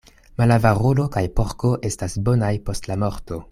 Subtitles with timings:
[0.41, 3.41] Malavarulo kaj porko estas bonaj post la morto.